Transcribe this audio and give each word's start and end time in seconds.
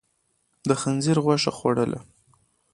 د 0.67 0.69
خنزير 0.81 1.17
غوښه 1.25 1.51
يې 1.51 1.55
خوړله. 1.57 1.99